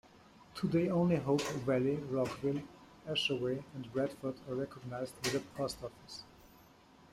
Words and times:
Today 0.55 0.89
only 0.89 1.17
Hope 1.17 1.43
Valley, 1.63 1.97
Rockville, 2.09 2.63
Ashaway, 3.07 3.63
and 3.75 3.93
Bradford 3.93 4.33
are 4.49 4.55
recognized 4.55 5.13
with 5.23 5.35
a 5.35 5.39
post 5.55 5.77
office. 5.83 6.23